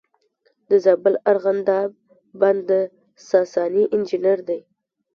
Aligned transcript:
د 0.69 0.71
زابل 0.85 1.15
ارغنداب 1.31 1.89
بند 2.39 2.57
د 2.69 2.71
ساساني 3.29 3.83
انجینر 3.95 4.39
دی 4.47 4.59